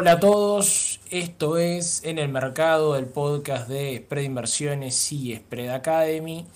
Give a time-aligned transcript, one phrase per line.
[0.00, 5.70] Hola a todos, esto es En el Mercado, el podcast de Spread Inversiones y Spread
[5.70, 6.46] Academy.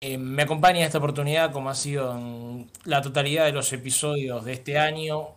[0.00, 4.44] Eh, me acompaña en esta oportunidad, como ha sido en la totalidad de los episodios
[4.44, 5.28] de este año,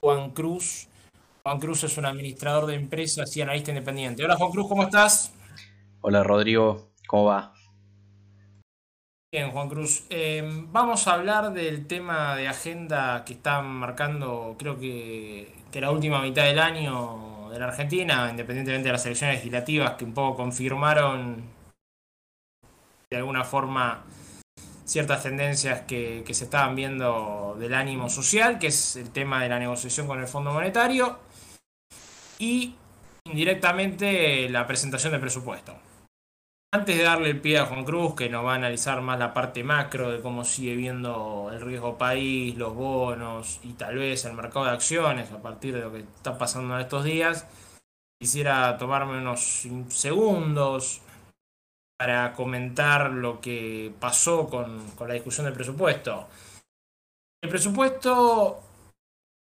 [0.00, 0.88] Juan Cruz.
[1.42, 4.24] Juan Cruz es un administrador de empresas y analista independiente.
[4.24, 5.30] Hola Juan Cruz, ¿cómo estás?
[6.00, 7.52] Hola Rodrigo, ¿cómo va?
[9.30, 10.06] Bien, Juan Cruz.
[10.08, 15.90] Eh, vamos a hablar del tema de agenda que están marcando, creo que que la
[15.90, 20.36] última mitad del año de la Argentina, independientemente de las elecciones legislativas que un poco
[20.36, 21.42] confirmaron
[23.10, 24.04] de alguna forma
[24.84, 29.58] ciertas tendencias que, se estaban viendo del ánimo social, que es el tema de la
[29.58, 31.18] negociación con el Fondo Monetario,
[32.38, 32.76] y
[33.24, 35.74] indirectamente la presentación del presupuesto.
[36.74, 39.32] Antes de darle el pie a Juan Cruz, que nos va a analizar más la
[39.32, 44.32] parte macro de cómo sigue viendo el riesgo país, los bonos y tal vez el
[44.32, 47.46] mercado de acciones a partir de lo que está pasando en estos días,
[48.20, 51.00] quisiera tomarme unos segundos
[51.96, 56.26] para comentar lo que pasó con, con la discusión del presupuesto.
[57.40, 58.60] El presupuesto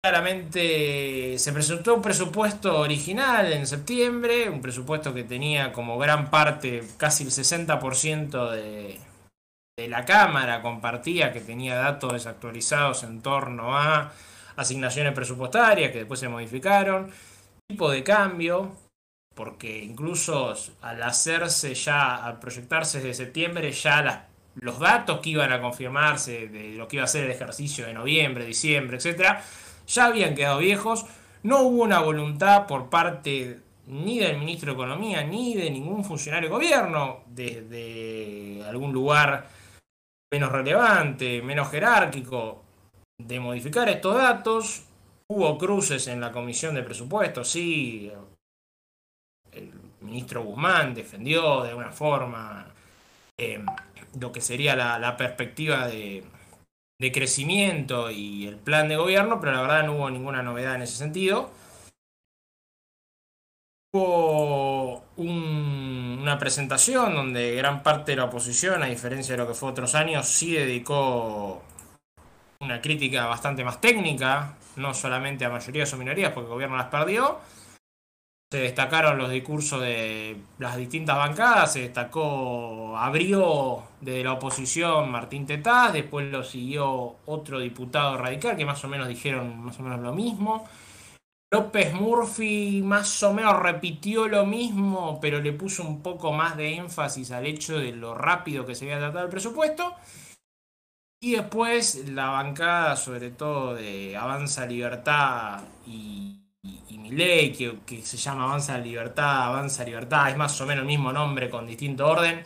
[0.01, 6.83] Claramente se presentó un presupuesto original en septiembre, un presupuesto que tenía como gran parte,
[6.95, 8.97] casi el 60% de,
[9.89, 14.13] la Cámara compartía, que tenía datos desactualizados en torno a
[14.55, 17.11] asignaciones presupuestarias que después se modificaron,
[17.67, 18.71] tipo de cambio,
[19.35, 25.59] porque incluso al hacerse ya, al proyectarse desde septiembre, ya los datos que iban a
[25.59, 29.43] confirmarse de lo que iba a ser el ejercicio de noviembre, diciembre, etcétera,
[29.89, 31.05] ya habían quedado viejos,
[31.43, 36.49] no hubo una voluntad por parte ni del ministro de Economía ni de ningún funcionario
[36.49, 39.49] de gobierno desde algún lugar
[40.31, 42.63] menos relevante, menos jerárquico,
[43.17, 44.83] de modificar estos datos.
[45.27, 48.11] Hubo cruces en la comisión de presupuestos, sí.
[49.51, 52.67] El ministro Guzmán defendió de alguna forma
[53.37, 53.63] eh,
[54.19, 56.23] lo que sería la perspectiva de,
[56.99, 60.81] de crecimiento y el plan de gobierno, pero la verdad no hubo ninguna novedad en
[60.81, 61.49] ese sentido.
[63.93, 69.69] Hubo una presentación donde gran parte de la oposición, a diferencia de lo que fue
[69.69, 71.63] otros años, sí dedicó
[72.59, 76.87] una crítica bastante más técnica, no solamente a mayorías o minorías, porque el gobierno las
[76.87, 77.39] perdió,
[78.51, 85.45] se destacaron los discursos de las distintas bancadas, se destacó, abrió de la oposición Martín
[85.45, 89.99] Tetaz, después lo siguió otro diputado radical que más o menos dijeron más o menos
[89.99, 90.67] lo mismo.
[91.51, 96.75] López Murphy más o menos repitió lo mismo, pero le puso un poco más de
[96.75, 99.95] énfasis al hecho de lo rápido que se había tratado el presupuesto.
[101.21, 106.28] Y después la bancada, sobre todo de Avanza Libertad y
[107.09, 107.51] y, mi ley,
[107.85, 111.67] que, se llama Avanza Libertad, Avanza Libertad, es más o menos el mismo nombre con
[111.67, 112.43] distinto orden,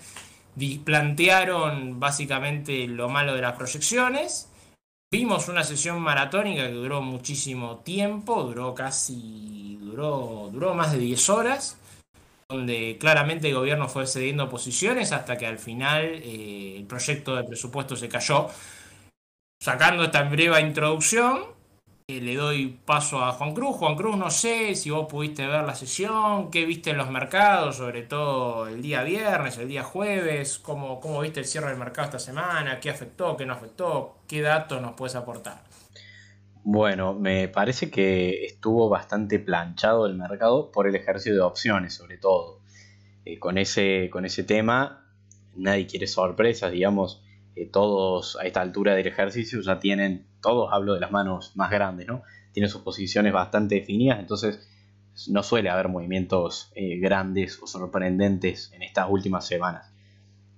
[0.84, 4.50] plantearon básicamente lo malo de las proyecciones.
[5.12, 11.30] Vimos una sesión maratónica que duró muchísimo tiempo, duró casi, duró, duró más de 10
[11.30, 11.78] horas,
[12.50, 17.44] donde claramente el gobierno fue cediendo posiciones hasta que al final eh, el proyecto de
[17.44, 18.50] presupuesto se cayó.
[19.62, 21.52] Sacando esta breve introducción,
[22.07, 23.77] le doy paso a Juan Cruz.
[23.77, 27.77] Juan Cruz, no sé si vos pudiste ver la sesión, qué viste en los mercados,
[27.77, 32.05] sobre todo el día viernes, el día jueves, cómo, cómo viste el cierre del mercado
[32.05, 35.63] esta semana, qué afectó, qué no afectó, qué datos nos puedes aportar.
[36.65, 42.17] Bueno, me parece que estuvo bastante planchado el mercado por el ejercicio de opciones, sobre
[42.17, 42.59] todo.
[43.25, 45.05] Eh, con, ese, con ese tema,
[45.55, 47.22] nadie quiere sorpresas, digamos
[47.71, 52.07] todos a esta altura del ejercicio ya tienen, todos hablo de las manos más grandes,
[52.07, 52.23] ¿no?
[52.51, 54.69] Tienen sus posiciones bastante definidas, entonces
[55.27, 59.93] no suele haber movimientos eh, grandes o sorprendentes en estas últimas semanas.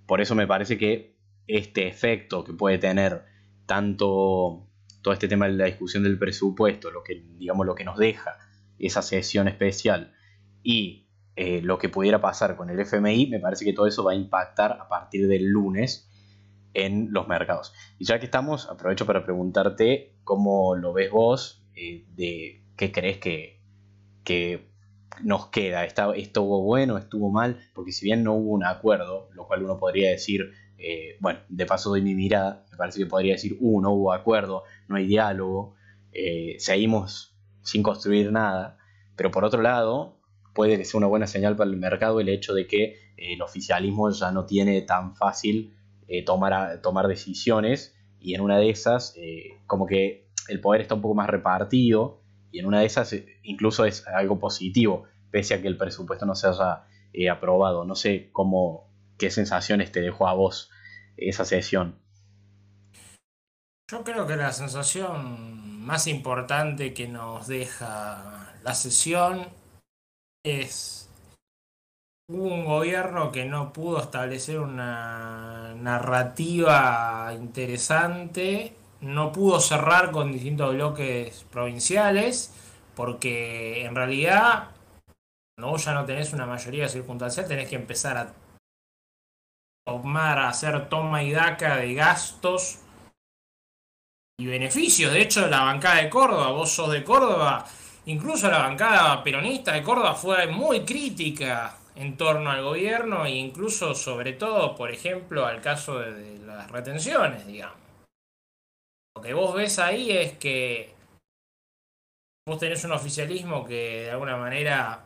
[0.06, 1.16] Por eso me parece que
[1.47, 3.25] este efecto que puede tener
[3.66, 4.67] tanto
[5.01, 8.38] todo este tema de la discusión del presupuesto, lo que, digamos, lo que nos deja
[8.79, 10.13] esa sesión especial
[10.63, 14.13] y eh, lo que pudiera pasar con el FMI, me parece que todo eso va
[14.13, 16.09] a impactar a partir del lunes
[16.75, 17.74] en los mercados.
[17.98, 23.18] Y ya que estamos, aprovecho para preguntarte cómo lo ves vos, eh, de qué crees
[23.18, 23.62] que,
[24.24, 24.69] que
[25.24, 25.86] nos queda.
[25.86, 27.60] ¿Estuvo bueno, estuvo mal?
[27.74, 31.66] Porque si bien no hubo un acuerdo, lo cual uno podría decir, eh, bueno, de
[31.66, 35.07] paso doy mi mirada, me parece que podría decir, uh, no hubo acuerdo, no hay
[35.07, 35.75] diálogo,
[36.12, 38.77] eh, seguimos sin construir nada,
[39.16, 40.19] pero por otro lado,
[40.54, 44.10] puede que sea una buena señal para el mercado el hecho de que el oficialismo
[44.12, 45.75] ya no tiene tan fácil
[46.07, 50.96] eh, tomar, tomar decisiones y en una de esas eh, como que el poder está
[50.96, 52.22] un poco más repartido
[52.52, 56.25] y en una de esas eh, incluso es algo positivo, pese a que el presupuesto
[56.25, 56.84] no se haya
[57.31, 57.86] aprobado.
[57.86, 60.69] No sé cómo, qué sensaciones te dejó a vos
[61.18, 62.00] esa sesión.
[63.92, 69.48] Yo creo que la sensación más importante que nos deja la sesión
[70.44, 71.08] es
[72.27, 81.44] un gobierno que no pudo establecer una narrativa interesante, no pudo cerrar con distintos bloques
[81.51, 82.51] provinciales,
[82.95, 84.72] porque en realidad,
[85.56, 88.33] cuando vos ya no tenés una mayoría circunstancial, tenés que empezar a
[89.86, 92.80] tomar, a hacer toma y daca de gastos
[94.39, 95.13] y beneficios.
[95.13, 97.66] De hecho, la bancada de Córdoba, vos sos de Córdoba,
[98.07, 103.95] incluso la bancada peronista de Córdoba fue muy crítica en torno al gobierno e incluso
[103.95, 107.77] sobre todo, por ejemplo, al caso de, las retenciones, digamos.
[109.15, 110.94] Lo que vos ves ahí es que
[112.47, 115.06] vos tenés un oficialismo que de alguna manera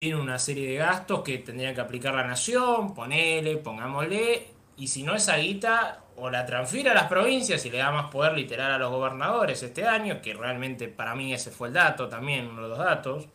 [0.00, 5.02] tiene una serie de gastos que tendría que aplicar la nación, ponele, pongámosle, y si
[5.02, 8.72] no esa guita o la transfiere a las provincias y le da más poder literal
[8.72, 12.62] a los gobernadores este año, que realmente para mí ese fue el dato también, uno
[12.62, 13.28] de los datos.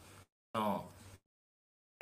[0.56, 0.93] No.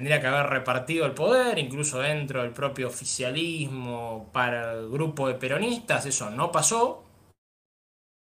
[0.02, 5.36] Tendría que haber repartido el poder, incluso dentro del propio oficialismo para el grupo de
[5.36, 7.04] peronistas, eso no pasó.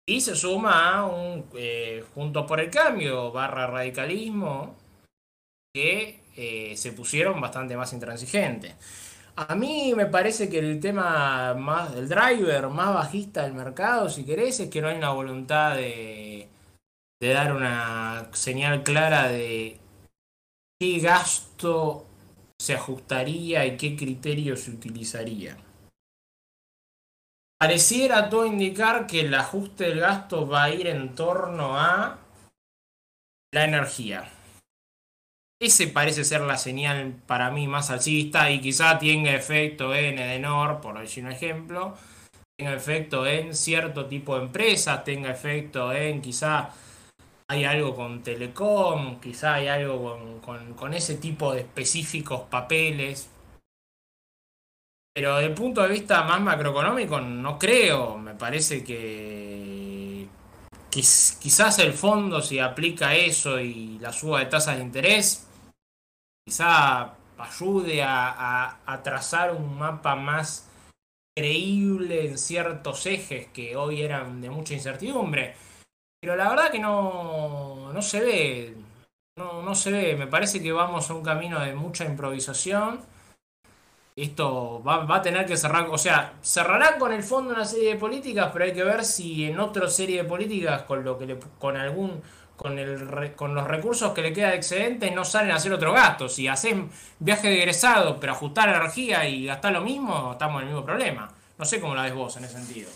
[0.08, 4.78] Y se suma a un eh, Juntos por el Cambio barra radicalismo
[5.76, 8.74] que eh, se pusieron bastante más intransigentes.
[9.36, 14.24] A mí me parece que el tema más del driver más bajista del mercado, si
[14.24, 16.48] querés, es que no hay una voluntad de,
[17.20, 19.82] de dar una señal clara de
[20.80, 22.06] qué gasto
[22.60, 25.58] se ajustaría y qué criterio se utilizaría.
[27.60, 32.20] Pareciera todo indicar que el ajuste del gasto va a ir en torno a
[33.52, 34.30] la energía.
[35.60, 40.82] Ese parece ser la señal para mí más alcista y quizá tenga efecto en Edenor,
[40.82, 41.98] por decir un ejemplo,
[42.56, 46.70] tenga efecto en cierto tipo de empresas, tenga efecto en quizá
[47.50, 53.30] hay algo con Telecom, quizá hay algo con, ese tipo de específicos papeles.
[55.14, 60.28] Pero desde el punto de vista más macroeconómico no creo, me parece que
[60.90, 65.48] quizás el fondo si aplica eso y la suba de tasas de interés
[66.46, 70.70] quizá ayude a, trazar un mapa más
[71.36, 75.56] creíble en ciertos ejes que hoy eran de mucha incertidumbre.
[76.20, 78.76] Pero la verdad que no, no se ve,
[79.36, 83.02] no, no se ve, me parece que vamos a un camino de mucha improvisación.
[84.16, 87.94] Esto va, va, a tener que cerrar, o sea, cerrarán con el fondo una serie
[87.94, 91.38] de políticas, pero hay que ver si en otra serie de políticas, con lo que
[91.60, 92.24] con algún
[92.58, 95.94] con, el, con los recursos que le queda de excedente no salen a hacer otro
[95.94, 96.28] gasto.
[96.28, 100.74] Si hacen viaje de egresado, pero ajustar energía y gastar lo mismo, estamos en el
[100.74, 101.32] mismo problema.
[101.58, 102.90] No sé cómo la ves vos en ese sentido.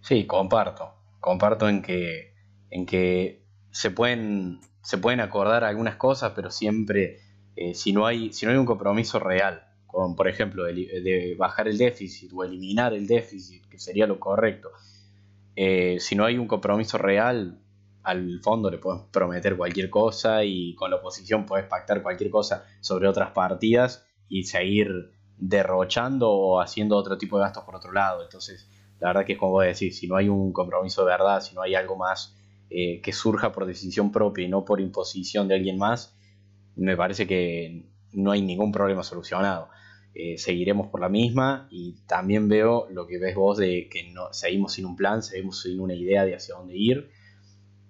[0.00, 0.94] Sí, comparto.
[1.20, 2.34] Comparto en que,
[2.70, 7.20] en que se, pueden, se pueden acordar algunas cosas, pero siempre
[7.56, 11.66] eh, si, no hay, si no hay un compromiso real, con, por ejemplo, de, bajar
[11.66, 14.70] el déficit o eliminar el déficit, que sería lo correcto,
[15.56, 17.60] eh, si no hay un compromiso real,
[18.04, 22.64] al fondo le puedes prometer cualquier cosa y con la oposición puedes pactar cualquier cosa
[22.80, 28.22] sobre otras partidas y seguir derrochando o haciendo otro tipo de gastos por otro lado.
[28.22, 28.70] Entonces,
[29.00, 31.56] la verdad que es como vos decís, si no hay un compromiso de verdad, si
[31.56, 32.37] no hay algo más
[32.70, 36.16] eh, que surja por decisión propia y no por imposición de alguien más,
[36.76, 39.68] me parece que no hay ningún problema solucionado.
[40.14, 44.32] Eh, seguiremos por la misma y también veo lo que ves vos de que no,
[44.32, 47.10] seguimos sin un plan, seguimos sin una idea de hacia dónde ir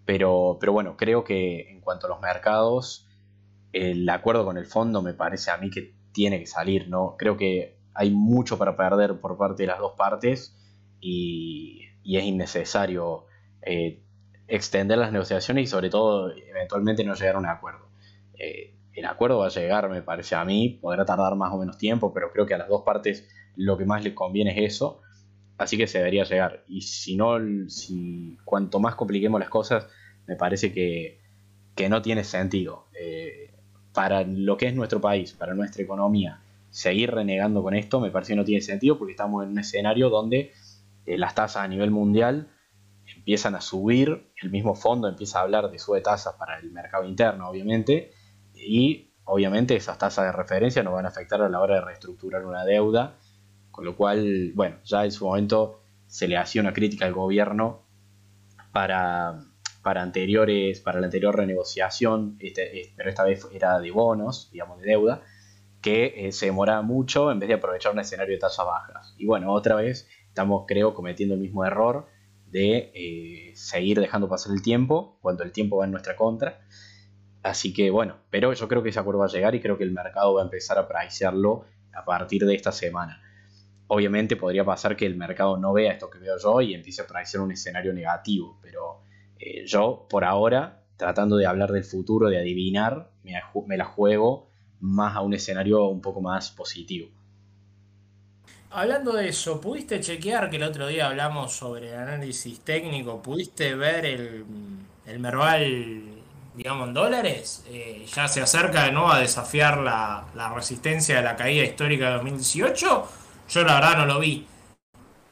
[0.09, 3.07] pero, pero bueno, creo que en cuanto a los mercados,
[3.75, 7.17] el acuerdo con el fondo me parece a mí que tiene que salir, ¿no?
[7.19, 10.57] Creo que hay mucho para perder por parte de las dos partes
[10.99, 13.27] y, es innecesario
[13.61, 14.03] eh,
[14.49, 17.87] extender las negociaciones y sobre todo eventualmente no llegar a un acuerdo.
[18.39, 21.79] Eh, el acuerdo va a llegar, me parece a mí, podrá tardar más o menos
[21.79, 25.03] tiempo, pero creo que a las dos partes lo que más les conviene es eso,
[25.57, 26.65] así que se debería llegar.
[26.67, 27.39] Y si no,
[27.69, 29.87] si cuanto más compliquemos las cosas,
[30.27, 31.21] me parece que,
[31.89, 32.87] no tiene sentido.
[33.01, 33.53] Eh,
[33.93, 36.41] para lo que es nuestro país, para nuestra economía,
[36.71, 40.11] seguir renegando con esto me parece que no tiene sentido porque estamos en un escenario
[40.11, 40.53] donde
[41.07, 42.49] eh, las tasas a nivel mundial
[43.17, 47.05] empiezan a subir, el mismo fondo empieza a hablar de sube tasas para el mercado
[47.05, 48.13] interno, obviamente,
[48.55, 52.45] y obviamente esas tasas de referencia nos van a afectar a la hora de reestructurar
[52.45, 53.17] una deuda,
[53.71, 57.83] con lo cual, bueno, ya en su momento se le hacía una crítica al gobierno
[58.73, 59.41] para
[59.83, 64.87] para anteriores, para la anterior renegociación, este, pero esta vez era de bonos, digamos, de
[64.87, 65.23] deuda,
[65.81, 69.15] que eh, se demoraba mucho en vez de aprovechar un escenario de tasas bajas.
[69.17, 72.07] Y bueno, otra vez estamos, creo, cometiendo el mismo error
[72.51, 76.61] de eh, seguir dejando pasar el tiempo cuando el tiempo va en nuestra contra.
[77.43, 79.85] Así que bueno, pero yo creo que ese acuerdo va a llegar y creo que
[79.85, 81.65] el mercado va a empezar a pricearlo
[81.95, 83.23] a partir de esta semana.
[83.87, 87.07] Obviamente podría pasar que el mercado no vea esto que veo yo y empiece a
[87.07, 89.03] pricear un escenario negativo, pero
[89.39, 94.51] eh, yo por ahora, tratando de hablar del futuro, de adivinar, me la juego
[94.81, 97.18] más a un escenario un poco más positivo.
[98.71, 103.23] Hablando de eso, ¿pudiste chequear que el otro día hablamos sobre análisis técnico?
[103.23, 104.45] ¿Pudiste ver el,
[105.07, 106.03] el Merval,
[106.55, 107.65] digamos, en dólares?
[107.69, 112.09] Eh, ya se acerca de nuevo a desafiar la, la resistencia de la caída histórica
[112.09, 113.09] de 2018.
[113.49, 114.47] Yo la verdad no lo vi.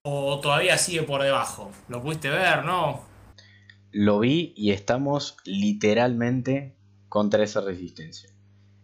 [0.02, 1.70] ¿O todavía sigue por debajo?
[1.88, 3.02] ¿Lo pudiste ver, no?
[3.92, 6.74] Lo vi y estamos literalmente
[7.10, 8.30] contra esa resistencia.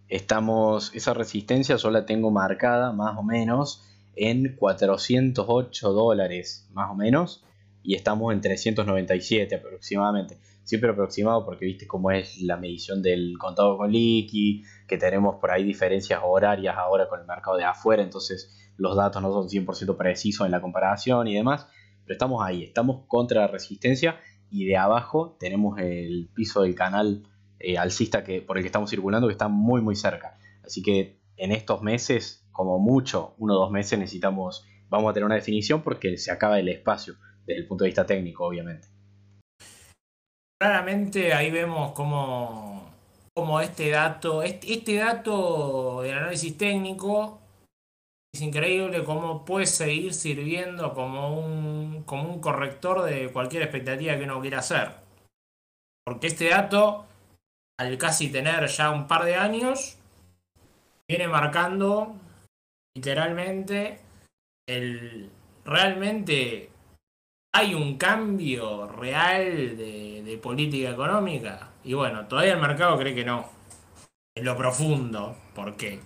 [0.09, 3.83] Estamos, esa resistencia yo la tengo marcada más o menos
[4.15, 7.45] en 408 dólares más o menos
[7.83, 10.39] y estamos en 397 aproximadamente.
[10.65, 15.51] Siempre aproximado porque viste cómo es la medición del contado con liqui, que tenemos por
[15.51, 19.97] ahí diferencias horarias ahora con el mercado de afuera, entonces los datos no son 100%
[19.97, 21.67] precisos en la comparación y demás,
[22.05, 27.25] pero estamos ahí, estamos contra la resistencia y de abajo tenemos el piso del canal
[27.59, 30.39] eh, alcista que, por el que estamos circulando que está muy muy cerca.
[30.65, 35.25] Así que en estos meses como mucho, uno o dos meses necesitamos, vamos a tener
[35.25, 37.15] una definición porque se acaba el espacio
[37.47, 38.89] desde el punto de vista técnico, obviamente.
[40.61, 42.89] Claramente ahí vemos cómo,
[43.35, 47.41] cómo este dato, este, este dato del análisis técnico
[48.35, 54.25] es increíble cómo puede seguir sirviendo como un, como un corrector de cualquier expectativa que
[54.25, 54.93] uno quiera hacer.
[56.05, 57.05] Porque este dato,
[57.79, 59.99] al casi tener ya un par de años,
[61.09, 62.15] viene marcando
[62.95, 64.01] literalmente,
[64.69, 65.31] el,
[65.65, 66.71] realmente
[67.55, 71.71] hay un cambio real de, política económica.
[71.85, 73.49] Y bueno, todavía el mercado cree que no.
[74.35, 75.37] En lo profundo.
[75.55, 76.01] ¿Por qué?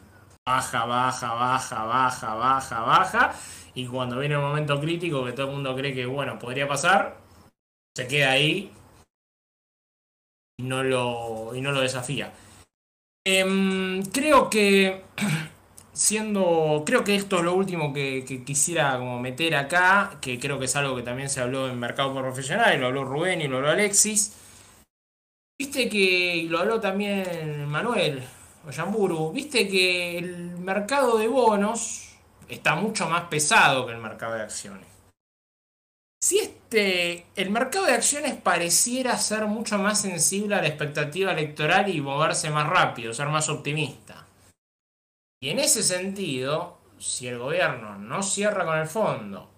[0.45, 3.35] Baja, baja, baja, baja, baja, baja.
[3.75, 7.19] Y cuando viene un momento crítico que todo el mundo cree que, bueno, podría pasar,
[7.97, 8.73] se queda ahí
[10.59, 12.33] y no lo, y no lo desafía.
[13.25, 15.05] Eh, creo que
[15.97, 20.67] siendo, creo que esto es lo último que, quisiera como meter acá, que creo que
[20.67, 23.57] es algo que también se habló en Mercado Profesional, y lo habló Rubén y lo
[23.57, 24.35] habló Alexis.
[25.59, 28.23] Viste que lo habló también Manuel
[28.69, 32.11] Oyamburu, viste que el mercado de bonos
[32.47, 34.87] está mucho más pesado que el mercado de acciones.
[36.23, 41.89] Si este, el mercado de acciones pareciera ser mucho más sensible a la expectativa electoral
[41.89, 44.26] y moverse más rápido, ser más optimista.
[45.43, 49.51] Y en ese sentido, si el gobierno no cierra con el fondo,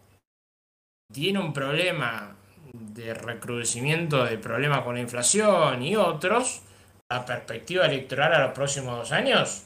[1.13, 2.37] tiene un problema
[2.73, 6.63] de recrudecimiento de problemas con la inflación y otros,
[7.11, 9.65] la perspectiva electoral a los próximos dos años,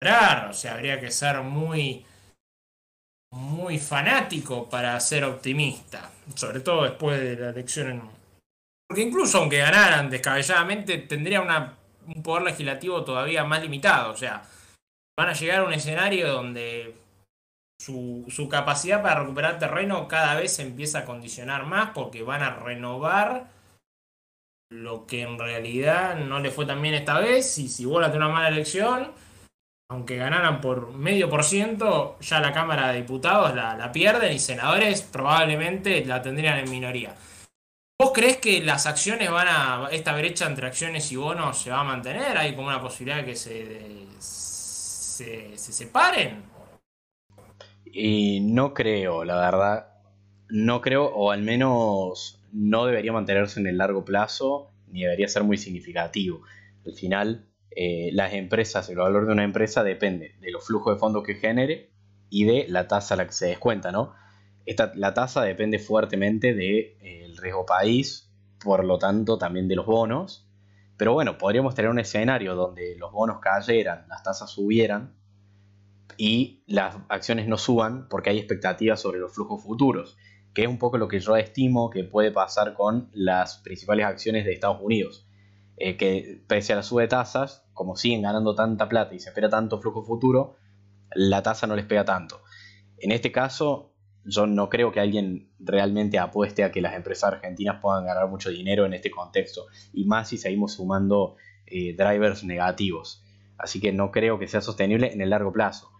[0.00, 2.04] o sea, habría que ser muy
[3.30, 8.10] muy fanático para ser optimista, sobre todo después de la elección.
[8.88, 11.76] Porque incluso aunque ganaran descabelladamente, tendría una
[12.14, 14.12] un poder legislativo todavía más limitado.
[14.12, 14.42] O sea,
[15.16, 16.96] van a llegar a un escenario donde
[17.80, 22.42] su, su, capacidad para recuperar terreno cada vez se empieza a condicionar más porque van
[22.42, 23.46] a renovar
[24.70, 27.58] lo que en realidad no le fue tan bien esta vez.
[27.58, 29.12] Y si vuelve a una mala elección,
[29.90, 34.38] aunque ganaran por medio por ciento, ya la Cámara de Diputados la, la pierden y
[34.38, 37.14] senadores probablemente la tendrían en minoría.
[38.00, 39.88] ¿Vos crees que las acciones van a.
[39.90, 42.38] esta brecha entre acciones y bonos se va a mantener?
[42.38, 46.44] ¿Hay como una posibilidad de que se, se, separen?
[47.84, 49.88] Y no creo, la verdad.
[50.48, 55.42] No creo, o al menos no debería mantenerse en el largo plazo, ni debería ser
[55.42, 56.42] muy significativo.
[56.86, 61.00] Al final, eh, las empresas, el valor de una empresa depende de los flujos de
[61.00, 61.90] fondos que genere
[62.30, 64.14] y de la tasa a la que se descuenta, ¿no?
[64.94, 66.96] La tasa depende fuertemente de.
[67.00, 68.30] Eh, riesgo país,
[68.62, 70.46] por lo tanto también de los bonos.
[70.96, 75.14] Pero bueno, podríamos tener un escenario donde los bonos cayeran, las tasas subieran
[76.16, 80.16] y las acciones no suban porque hay expectativas sobre los flujos futuros,
[80.54, 84.44] que es un poco lo que yo estimo que puede pasar con las principales acciones
[84.44, 85.26] de Estados Unidos.
[85.76, 89.28] Eh, que pese a la sube de tasas, como siguen ganando tanta plata y se
[89.28, 90.56] espera tanto flujo futuro,
[91.14, 92.42] la tasa no les pega tanto.
[92.96, 93.94] En este caso,
[94.28, 98.50] yo no creo que alguien realmente apueste a que las empresas argentinas puedan ganar mucho
[98.50, 103.24] dinero en este contexto, y más si seguimos sumando eh, drivers negativos.
[103.56, 105.90] Así que no creo que sea sostenible en el largo plazo.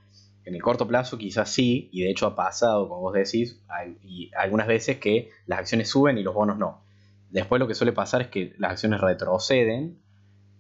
[0.45, 3.61] En el corto plazo quizás sí, y de hecho ha pasado, como vos decís,
[4.03, 6.83] y algunas veces que las acciones suben y los bonos no.
[7.31, 9.99] Después lo que suele pasar es que las acciones retroceden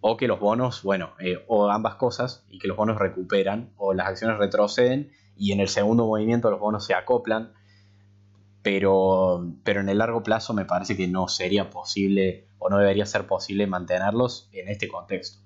[0.01, 3.95] o que los bonos, bueno, eh, o ambas cosas, y que los bonos recuperan, o
[3.95, 7.53] las acciones retroceden y en el segundo movimiento los bonos se acoplan,
[8.69, 13.07] pero, pero en el largo plazo me parece que no sería posible o no debería
[13.07, 15.41] ser posible mantenerlos en este contexto.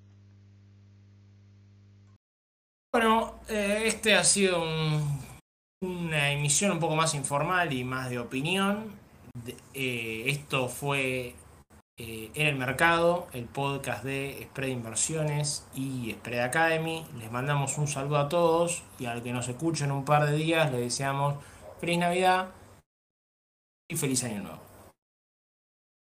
[2.93, 4.61] Bueno, eh, este ha sido
[5.85, 8.91] una emisión un poco más informal y más de opinión.
[9.73, 11.37] Eh, esto fue
[11.99, 17.07] eh, En el Mercado, el podcast de Spread Inversiones y Spread Academy.
[17.21, 20.37] Les mandamos un saludo a todos y al que nos escuche en un par de
[20.37, 21.37] días le deseamos
[21.79, 22.49] feliz Navidad
[23.93, 24.62] y feliz Año Nuevo.